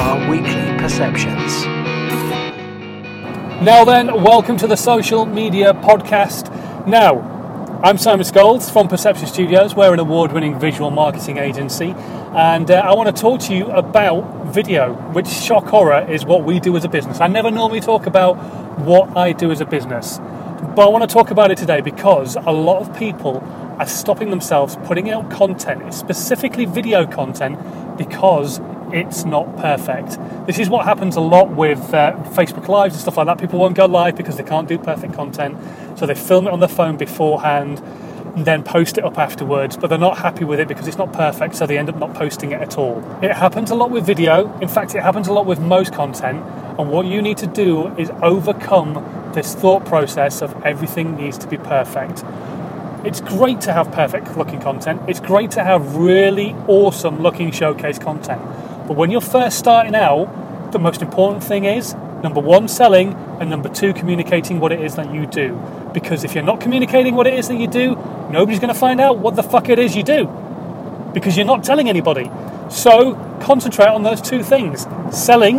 [0.00, 1.66] our weekly perceptions.
[3.62, 6.86] Now then, welcome to the Social Media Podcast.
[6.86, 7.20] Now,
[7.84, 9.74] I'm Simon Scholes from Perception Studios.
[9.74, 11.94] We're an award winning visual marketing agency,
[12.34, 16.44] and uh, I want to talk to you about video, which, shock horror, is what
[16.44, 17.20] we do as a business.
[17.20, 18.36] I never normally talk about
[18.78, 22.36] what I do as a business, but I want to talk about it today because
[22.36, 23.42] a lot of people
[23.78, 27.58] are stopping themselves putting out content, specifically video content,
[27.98, 28.60] because
[28.92, 30.18] it's not perfect.
[30.46, 33.38] This is what happens a lot with uh, Facebook Lives and stuff like that.
[33.38, 35.56] People won't go live because they can't do perfect content,
[35.96, 37.82] so they film it on their phone beforehand
[38.36, 41.12] and then post it up afterwards, but they're not happy with it because it's not
[41.12, 42.98] perfect, so they end up not posting it at all.
[43.22, 46.44] It happens a lot with video, in fact, it happens a lot with most content,
[46.78, 51.46] and what you need to do is overcome this thought process of everything needs to
[51.46, 52.24] be perfect.
[53.04, 57.98] It's great to have perfect looking content, it's great to have really awesome looking showcase
[57.98, 58.40] content.
[58.90, 61.94] But when you're first starting out, the most important thing is
[62.24, 65.54] number one, selling, and number two, communicating what it is that you do.
[65.94, 67.94] Because if you're not communicating what it is that you do,
[68.32, 70.26] nobody's going to find out what the fuck it is you do.
[71.14, 72.32] Because you're not telling anybody.
[72.68, 75.58] So concentrate on those two things selling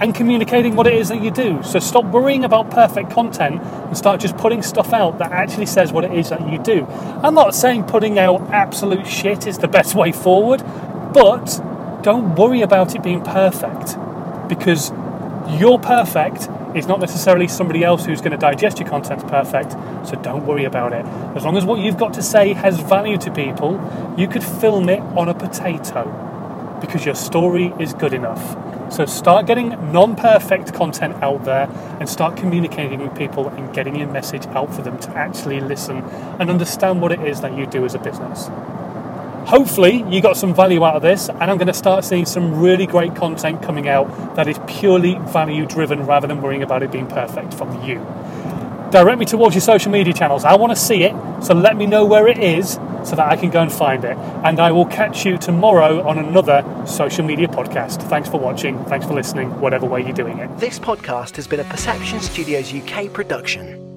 [0.00, 1.64] and communicating what it is that you do.
[1.64, 5.90] So stop worrying about perfect content and start just putting stuff out that actually says
[5.92, 6.86] what it is that you do.
[7.24, 10.62] I'm not saying putting out absolute shit is the best way forward,
[11.12, 11.60] but
[12.02, 13.96] don't worry about it being perfect
[14.48, 14.90] because
[15.58, 19.72] you're perfect is not necessarily somebody else who's going to digest your content perfect,
[20.06, 21.04] so don't worry about it.
[21.36, 23.80] As long as what you've got to say has value to people,
[24.16, 28.56] you could film it on a potato because your story is good enough.
[28.92, 31.68] So start getting non perfect content out there
[32.00, 35.98] and start communicating with people and getting your message out for them to actually listen
[36.38, 38.48] and understand what it is that you do as a business.
[39.46, 42.60] Hopefully, you got some value out of this, and I'm going to start seeing some
[42.60, 46.92] really great content coming out that is purely value driven rather than worrying about it
[46.92, 47.96] being perfect from you.
[48.90, 50.44] Direct me towards your social media channels.
[50.44, 52.74] I want to see it, so let me know where it is
[53.04, 54.16] so that I can go and find it.
[54.44, 58.02] And I will catch you tomorrow on another social media podcast.
[58.08, 60.58] Thanks for watching, thanks for listening, whatever way you're doing it.
[60.58, 63.89] This podcast has been a Perception Studios UK production.